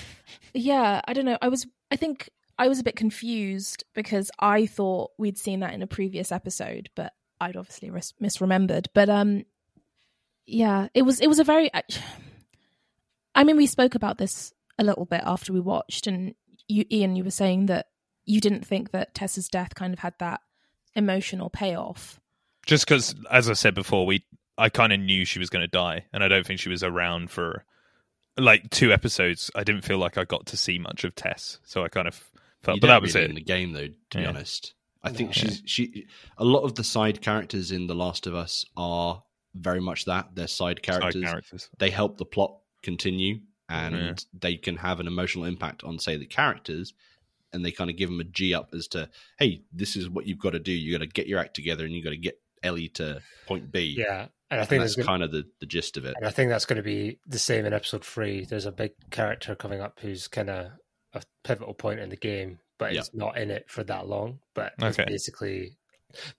[0.54, 1.38] yeah, I don't know.
[1.40, 5.74] I was, I think I was a bit confused because I thought we'd seen that
[5.74, 8.86] in a previous episode, but I'd obviously mis- misremembered.
[8.94, 9.44] But um,
[10.46, 11.70] yeah, it was it was a very.
[11.74, 11.82] I
[13.44, 16.34] mean, we spoke about this a little bit after we watched, and
[16.66, 17.86] you, Ian, you were saying that
[18.24, 20.40] you didn't think that Tess's death kind of had that
[20.94, 22.20] emotional payoff.
[22.66, 24.24] Just because, as I said before, we
[24.56, 26.82] I kind of knew she was going to die, and I don't think she was
[26.82, 27.64] around for
[28.36, 29.50] like two episodes.
[29.54, 32.14] I didn't feel like I got to see much of Tess, so I kind of
[32.62, 32.76] felt.
[32.76, 33.30] You but that was really it.
[33.30, 33.88] in the game, though.
[34.10, 35.32] To be honest, I think No.
[35.32, 36.06] she's she.
[36.36, 39.22] A lot of the side characters in The Last of Us are
[39.54, 40.34] very much that.
[40.34, 41.22] They're side Side characters.
[41.24, 41.70] characters.
[41.78, 44.14] They help the plot continue, and Yeah.
[44.32, 46.94] they can have an emotional impact on, say, the characters.
[47.50, 50.26] And they kind of give them a G up as to, hey, this is what
[50.26, 50.70] you've got to do.
[50.70, 53.72] You got to get your act together, and you got to get Ellie to point
[53.72, 53.94] B.
[53.98, 56.14] Yeah, and I And think that's gonna, kind of the, the gist of it.
[56.18, 58.44] and I think that's going to be the same in episode three.
[58.44, 60.72] There's a big character coming up who's kind of
[61.14, 63.00] a pivotal point in the game, but Yeah.
[63.00, 64.40] it's not in it for that long.
[64.52, 65.08] But it's Okay.
[65.10, 65.78] basically,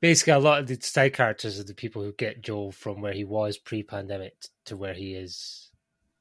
[0.02, 3.14] basically, a lot of the side characters are the people who get Joel from where
[3.14, 5.69] he was pre-pandemic to where he is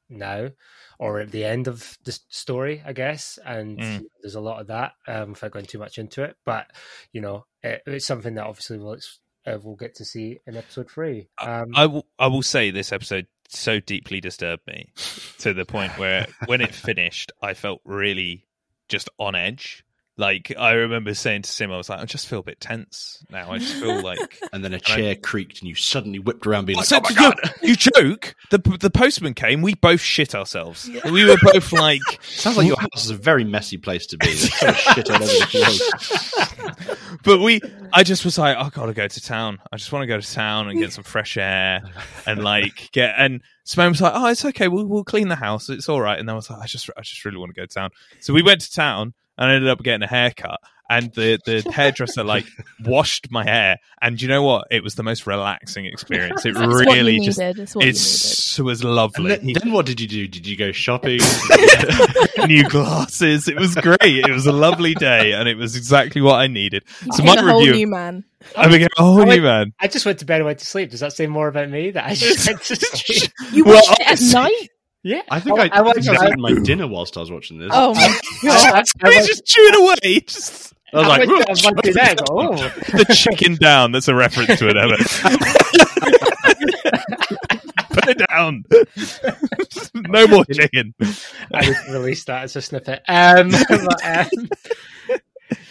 [0.08, 0.50] now,
[0.98, 3.38] or at the end of the story, I guess.
[3.44, 4.04] And Mm.
[4.22, 6.36] there's a lot of that um, without going too much into it.
[6.44, 6.66] But
[7.12, 8.98] you know, it, it's something that obviously we'll
[9.46, 11.28] uh, we'll get to see in episode three.
[11.40, 12.06] Um, I will.
[12.18, 14.92] I will say this episode so deeply disturbed me
[15.38, 18.46] to the point where when it finished, I felt really
[18.88, 19.84] just on edge.
[20.18, 23.24] Like I remember saying to Sim, I was like, I just feel a bit tense
[23.30, 23.52] now.
[23.52, 24.18] I just feel like
[24.52, 27.02] And then a chair creaked, and you suddenly whipped around, being I like, said "Oh
[27.02, 28.34] my to god!" you, you joke.
[28.50, 29.62] The the postman came.
[29.62, 30.90] We both shit ourselves.
[31.04, 34.26] We were both like, Sounds like your house is a very messy place to be.
[34.26, 35.46] There's shit all over the
[36.88, 37.18] place.
[37.22, 37.60] but we.
[37.92, 39.58] I just was like, I gotta go to town.
[39.72, 41.80] I just want to go to town and get some fresh air
[42.26, 43.14] and like get.
[43.16, 44.66] And Simone was like, Oh, it's okay.
[44.66, 45.68] We'll we'll clean the house.
[45.68, 46.18] It's all right.
[46.18, 47.90] And then I was like, I just I just really want to go to town.
[48.20, 50.60] So we went to town and I ended up getting a haircut.
[50.90, 52.46] And the the hairdresser like
[52.82, 53.76] washed my hair.
[54.00, 54.68] And you know what?
[54.70, 56.46] It was the most relaxing experience.
[56.46, 57.38] It It's what you really just.
[57.38, 57.58] needed.
[57.58, 57.96] It's what you needed.
[58.00, 59.36] It's, it was And lovely.
[59.36, 60.26] then, then what did you do?
[60.26, 61.20] Did you go shopping?
[62.46, 63.48] new glasses.
[63.48, 63.98] It was great.
[64.00, 66.84] It was a lovely day, and it was exactly what I needed.
[67.12, 68.24] So became my a whole review, new man.
[68.56, 69.72] I became a whole I new man.
[69.78, 70.90] I just went to bed and went to sleep.
[70.90, 73.30] Does that say more about me that I just went to sleep?
[73.52, 74.68] You Well, watched it at night.
[75.04, 77.70] Yeah, I think I, I went was eating my dinner whilst I was watching this.
[77.72, 78.84] Oh my I, god!
[79.02, 80.20] I, I He's just chewing away.
[80.20, 82.56] Just I was I like, went to- "Whoosh." I went to bed, I go, oh.
[82.98, 83.92] the chicken down.
[83.92, 84.76] That's a reference to it.
[84.76, 84.96] Ever.
[87.90, 88.64] Put it down.
[89.94, 90.94] no more chicken.
[91.52, 93.02] I need to release that as a snippet.
[93.08, 94.28] Um, but, um,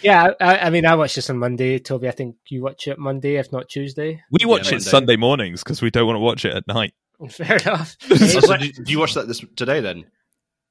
[0.02, 1.78] yeah, I, I mean, I watched this on Monday.
[1.78, 4.22] Toby, I think you watch it Monday, if not Tuesday.
[4.30, 4.84] We watch Yeah, it Monday.
[4.90, 6.94] Sunday mornings because we don't want to watch it at night.
[7.30, 7.96] Fair enough.
[8.10, 10.04] Oh, so did, did you watch that this today then?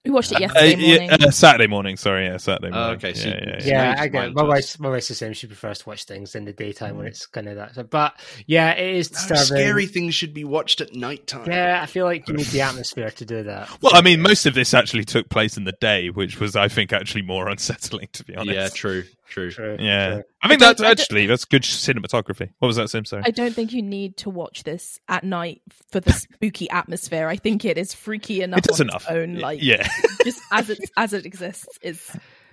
[0.06, 1.10] We watched it Uh, yesterday morning.
[1.10, 1.98] yeah, uh, Saturday morning.
[1.98, 2.96] Sorry, yeah, Saturday Oh, morning.
[2.98, 3.66] okay, so- yeah, yeah, yeah.
[3.66, 5.34] yeah, Nice I get My to wife's, my wife's the same.
[5.34, 7.90] She prefers to watch things in the daytime when it's kind of that.
[7.90, 8.14] But
[8.46, 9.44] yeah, it is No, disturbing.
[9.64, 11.52] scary things should be watched at night time.
[11.52, 13.70] Yeah, I feel like you need the atmosphere to do that.
[13.82, 16.70] Well, I mean, most of this actually took place in the day, which was, I
[16.70, 18.56] think, actually more unsettling, to be honest.
[18.56, 19.52] Yeah, true, true.
[19.52, 20.24] True, Yeah, true.
[20.42, 22.50] I think I that's I actually that's good cinematography.
[22.60, 23.06] What was that, Sim?
[23.06, 23.24] Sorry.
[23.26, 25.62] I don't think you need to watch this at night
[25.92, 27.28] for the spooky atmosphere.
[27.28, 29.04] I think it is freaky enough it on enough.
[29.04, 29.36] its own.
[29.36, 29.88] Like yeah,
[30.24, 32.10] just as it as it exists is.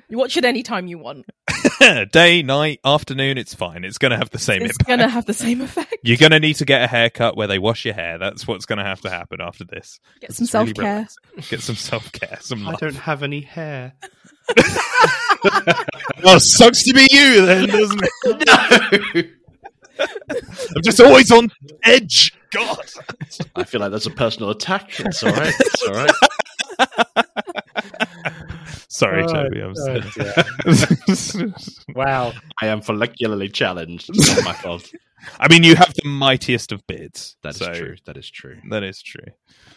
[0.07, 1.25] You watch it anytime you want.
[2.13, 3.39] day, night, afternoon.
[3.39, 3.85] It's fine.
[3.85, 4.87] It's going to have the same It's impact.
[4.87, 5.97] gonna have the same effect.
[6.03, 8.19] You're going to need to get a haircut where they wash your hair.
[8.19, 9.99] That's what's going to have to happen after this.
[10.21, 10.85] Get It's some self care.
[10.85, 11.25] relaxing.
[11.49, 12.37] Get some self care.
[12.43, 13.95] Some I don't have any hair.
[16.27, 19.31] Oh, sucks to be you then, doesn't it?
[19.99, 20.07] no,
[20.77, 21.51] I'm just always on
[21.85, 22.33] edge.
[22.51, 22.79] God.
[23.55, 25.01] I feel like that's a personal attack.
[25.01, 25.55] It's all right.
[25.59, 26.11] It's all right.
[28.89, 29.61] Sorry, Oh, Toby.
[29.61, 31.53] I'm oh, sorry.
[31.95, 32.33] wow.
[32.61, 34.11] I am follicularly challenged.
[34.11, 34.91] It's not my fault.
[35.41, 37.37] I mean, you have the mightiest of beards.
[37.43, 37.97] That is so true.
[38.07, 38.57] That is true.
[38.71, 39.25] That is true.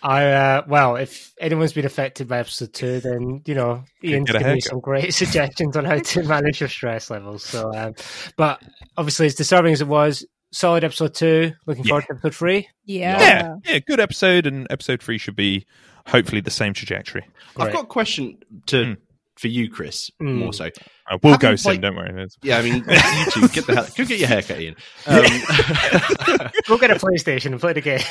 [0.03, 4.36] I uh, well, if anyone's been affected by episode two, then you know Ian's get
[4.36, 7.43] a given me some great suggestions on how to manage your stress levels.
[7.43, 7.93] So, um,
[8.36, 8.62] but
[8.97, 11.53] obviously, as disturbing as it was, solid episode two.
[11.65, 11.89] Looking Yeah.
[11.89, 12.67] forward to episode three.
[12.86, 13.19] Yeah.
[13.19, 15.65] Yeah, yeah, good episode, and episode three should be
[16.08, 17.26] hopefully the same trajectory.
[17.58, 18.98] I've got a question to Mm.
[19.38, 20.36] for you, Chris, Mm.
[20.36, 20.65] more so.
[21.10, 21.72] Uh, we'll Haven't, go soon.
[21.74, 22.28] like- Don't worry.
[22.43, 24.76] Yeah, I mean, you two get the hell, go get your haircut, Ian.
[25.08, 25.24] Um,
[26.67, 28.02] Go get a PlayStation and play the game.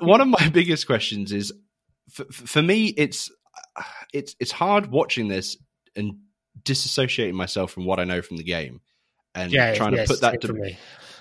[0.00, 1.52] one of my biggest questions is
[2.10, 3.30] for, for me it's
[4.12, 5.56] it's it's hard watching this
[5.96, 6.14] and
[6.62, 8.80] disassociating myself from what I know from the game
[9.34, 10.78] and yeah, trying yes, to put that to me.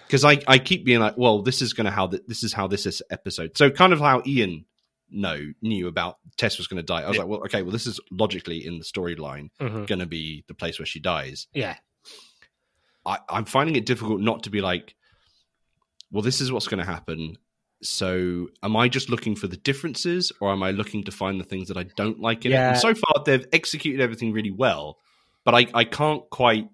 [0.08, 2.54] because I, I keep being like, well, this is going to how th- this is
[2.54, 3.58] how this is episode.
[3.58, 4.66] So kind of how Ian
[5.14, 7.02] know knew about Tess was going to die.
[7.04, 7.24] I was Yeah.
[7.24, 9.88] like, well, okay, well, this is logically in the storyline Mhm.
[9.88, 11.48] going to be the place where she dies.
[11.54, 11.78] Yeah,
[13.06, 14.96] I, I'm finding it difficult not to be like,
[16.12, 17.38] well, this is what's going to happen.
[17.82, 21.44] So, am I just looking for the differences, or am I looking to find the
[21.44, 22.56] things that I don't like in it?
[22.56, 25.00] And so far, they've executed everything really well,
[25.44, 26.70] but I, I can't quite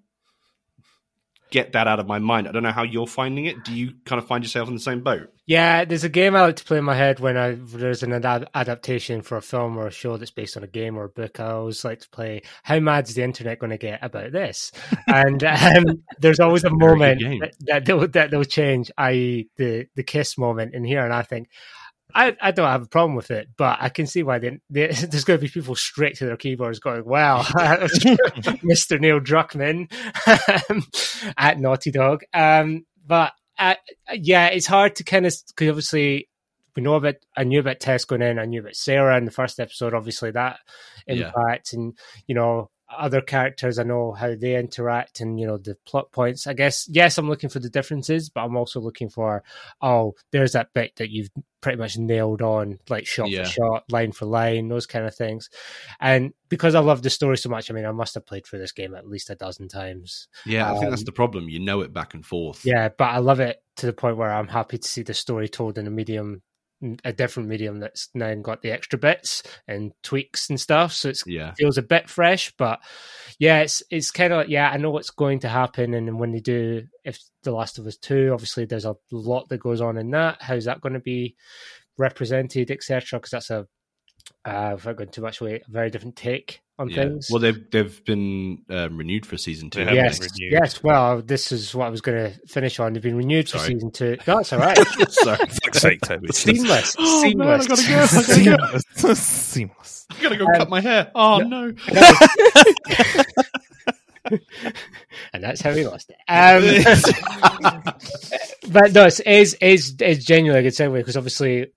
[1.50, 2.48] get that out of my mind.
[2.48, 3.64] I don't know how you're finding it.
[3.64, 5.32] Do you kind of find yourself in the same boat?
[5.46, 5.84] yeah.
[5.84, 8.48] There's a game I like to play in my head when I there's an ad-
[8.54, 11.40] adaptation for a film or a show that's based on a game or a book.
[11.40, 12.42] I always like to play.
[12.62, 14.72] How mad is the internet going to get about this?
[15.06, 19.48] And um, there's always a moment that, that they'll that they'll change, i.e.
[19.56, 21.48] the the kiss moment in here, and I think.
[22.14, 24.86] I, I don't have a problem with it, but I can see why they, they,
[25.10, 27.42] there's going to be people straight to their keyboards going, "Wow,
[28.62, 29.00] Mr.
[29.00, 29.90] Neil Druckmann
[31.36, 33.74] at Naughty Dog." Um, but uh,
[34.14, 36.28] yeah, it's hard to kind of because obviously
[36.76, 39.30] we know about I knew about Tess going in, I knew about Sarah in the
[39.30, 39.94] first episode.
[39.94, 40.58] Obviously, that
[41.06, 41.32] Yeah.
[41.32, 41.96] impact, and
[42.26, 43.78] you know other characters.
[43.78, 46.46] I know how they interact, and you know the plot points.
[46.46, 49.42] I guess yes, I'm looking for the differences, but I'm also looking for
[49.80, 53.44] oh, there's that bit that you've pretty much nailed on, like shot Yeah.
[53.44, 55.50] for shot, line for line, those kind of things.
[56.00, 58.60] And because I love the story so much, I mean, I must have played through
[58.60, 60.26] this game at least a dozen times.
[60.46, 61.48] Yeah, I think that's Um, the problem.
[61.50, 62.64] You know it back and forth.
[62.64, 65.48] Yeah, but I love it to the point where I'm happy to see the story
[65.48, 66.40] told in a medium,
[67.04, 70.92] a different medium that's now got the extra bits and tweaks and stuff.
[70.92, 72.80] So it's yeah, feels a bit fresh, but
[73.38, 74.70] yeah, it's it's kind of yeah.
[74.70, 77.96] I know what's going to happen, and when they do, if The Last of Us
[77.96, 80.40] Two, obviously there's a lot that goes on in that.
[80.40, 81.36] How's that going to be
[81.98, 83.18] represented, etc.?
[83.18, 83.66] Because that's a
[84.44, 86.96] uh, without going too much away, a very different take on yeah.
[86.96, 87.28] things.
[87.30, 89.84] Well, they've they've been um, renewed for season two.
[89.84, 90.82] They yes, yes.
[90.82, 92.94] Well, this is what I was going to finish on.
[92.94, 94.16] They've been renewed for season two.
[94.26, 94.76] No, it's all right.
[95.10, 95.36] Sorry.
[95.36, 96.28] For fuck's sake, Toby.
[96.32, 97.66] Seamless, Oh, man, I seamless.
[97.68, 98.06] gotta go, I
[98.56, 98.78] gotta go.
[98.94, 99.18] Seamless.
[99.20, 100.06] Seamless.
[100.10, 101.10] I'm gonna go Um, cut my hair.
[101.14, 101.68] Oh no.
[101.70, 101.74] no!
[105.32, 106.16] and that's how we lost it.
[106.28, 106.62] Um,
[108.70, 111.72] but no, it's is is is genuinely a good segue because obviously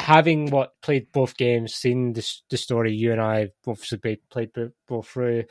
[0.00, 4.50] having what played both games, seen the the story, you and I obviously played, played
[4.88, 5.44] both through.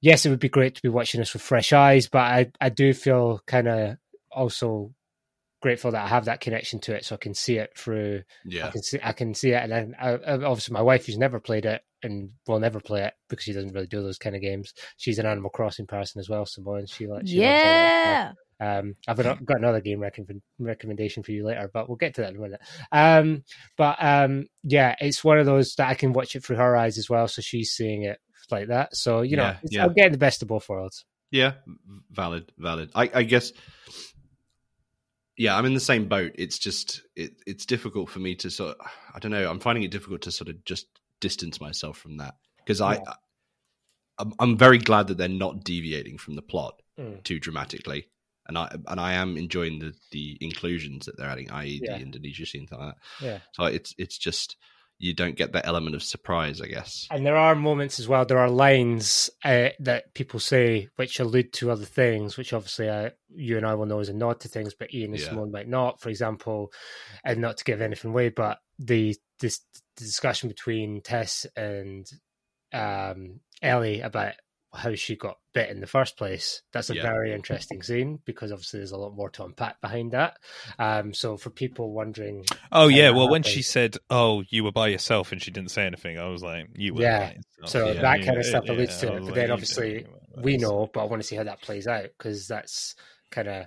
[0.00, 2.68] Yes, it would be great to be watching this with fresh eyes, but I I
[2.68, 3.96] do feel kind of
[4.30, 4.94] also
[5.62, 8.64] grateful that I have that connection to it, so I can see it through Yeah,
[8.64, 11.06] I Yeah, can see I can see it, and then I, I- obviously my wife
[11.06, 14.18] who's never played it and will never play it because she doesn't really do those
[14.18, 14.72] kind of games.
[14.96, 16.86] She's an Animal Crossing person as well, Simone.
[16.86, 17.64] She likes she loves
[18.60, 18.76] all that stuff.
[18.76, 18.78] Yeah.
[18.78, 22.20] Um, I've got got another game recommend, recommendation for you later, but we'll get to
[22.22, 22.60] that in a minute.
[22.92, 23.44] Um,
[23.76, 26.98] but um, yeah, it's one of those that I can watch it through her eyes
[26.98, 28.18] as well, so she's seeing it
[28.50, 28.96] like that.
[28.96, 29.84] So you know, Yeah, it's- yeah.
[29.84, 31.04] I'm getting the best of both worlds.
[31.30, 31.52] yeah,
[32.10, 32.90] valid, valid.
[32.94, 33.52] I, I guess.
[35.38, 36.32] Yeah, I'm in the same boat.
[36.36, 38.76] It's just it, it's difficult for me to sort.
[38.80, 39.50] Of, I don't know.
[39.50, 40.86] I'm finding it difficult to sort of just
[41.20, 43.00] distance myself from that because I, Yeah.
[44.18, 47.22] I'm, I'm very glad that they're not deviating from the plot Mm.
[47.24, 48.08] too dramatically,
[48.48, 51.96] and I and I am enjoying the the inclusions that they're adding, i.e., Yeah.
[51.96, 52.96] the Indonesia scene, like that.
[53.20, 53.38] Yeah.
[53.52, 54.56] So it's it's just
[54.98, 57.06] you don't get that element of surprise, I guess.
[57.10, 58.24] And there are moments as well.
[58.24, 63.10] There are lines uh, that people say which allude to other things, which obviously uh,
[63.28, 65.28] you and I will know as a nod to things, but Ian and Yeah.
[65.28, 66.00] Simone might not.
[66.00, 66.72] For example,
[67.24, 69.60] and not to give anything away, but the this
[69.96, 72.06] the discussion between Tess and
[72.72, 74.32] um, Ellie about
[74.76, 76.62] how she got bit in the first place.
[76.72, 77.02] That's a Yeah.
[77.02, 80.38] very interesting scene because obviously there's a lot more to unpack behind that.
[80.78, 84.88] Um, so for people wondering, Oh yeah, well when she said, "Oh, you were by
[84.88, 87.32] yourself," and she didn't say anything, I was like, "You were." Yeah.
[87.64, 88.02] So Yeah.
[88.02, 89.20] that kind of stuff alludes to it.
[89.20, 91.44] But like, then obviously don't know about we know, but I want to see how
[91.44, 92.94] that plays out because that's
[93.30, 93.66] kind of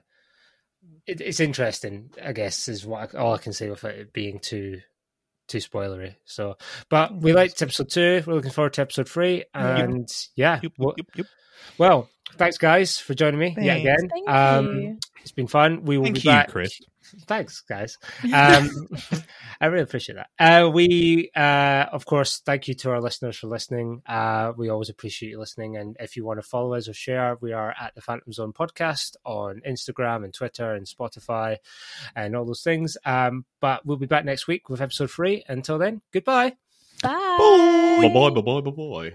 [1.08, 2.12] it, it's interesting.
[2.24, 4.82] I guess is what I, all I can say without it being too
[5.50, 6.16] too spoilery.
[6.26, 6.58] So,
[6.90, 8.24] but we liked episode two.
[8.26, 11.28] We're looking forward to episode three, and yeah, Yup, well, yup, yup.
[11.78, 13.82] well, thanks, guys, for joining me yet Thanks.
[13.82, 14.10] again.
[14.10, 14.98] Thank um, you.
[15.22, 15.84] It's been fun.
[15.84, 16.50] We will Thank be you, back.
[16.50, 16.80] Chris.
[17.26, 17.98] Thanks, guys.
[18.32, 18.70] Um,
[19.62, 20.30] I really appreciate that.
[20.40, 24.02] Uh, we, uh, of course, thank you to our listeners for listening.
[24.08, 25.76] Uh, we always appreciate you listening.
[25.78, 28.54] And if you want to follow us or share, we are at the Phantom Zone
[28.54, 31.58] podcast on Instagram and Twitter and Spotify
[32.16, 32.98] and all those things.
[33.06, 35.44] Um, but we'll be back next week with episode three.
[35.48, 36.56] Until then, goodbye.
[37.02, 38.00] Bye.
[38.02, 39.14] Bye bye bye bye bye bye.